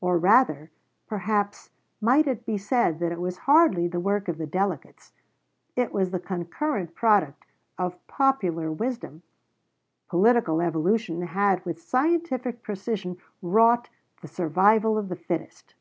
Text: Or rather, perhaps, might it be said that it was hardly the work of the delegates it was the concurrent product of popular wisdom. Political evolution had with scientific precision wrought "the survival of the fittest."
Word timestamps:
Or 0.00 0.18
rather, 0.18 0.72
perhaps, 1.06 1.70
might 2.00 2.26
it 2.26 2.44
be 2.44 2.58
said 2.58 2.98
that 2.98 3.12
it 3.12 3.20
was 3.20 3.38
hardly 3.46 3.86
the 3.86 4.00
work 4.00 4.26
of 4.26 4.36
the 4.36 4.44
delegates 4.44 5.12
it 5.76 5.92
was 5.92 6.10
the 6.10 6.18
concurrent 6.18 6.96
product 6.96 7.46
of 7.78 8.04
popular 8.08 8.72
wisdom. 8.72 9.22
Political 10.10 10.60
evolution 10.60 11.22
had 11.22 11.64
with 11.64 11.80
scientific 11.80 12.64
precision 12.64 13.18
wrought 13.40 13.88
"the 14.22 14.26
survival 14.26 14.98
of 14.98 15.08
the 15.08 15.14
fittest." 15.14 15.76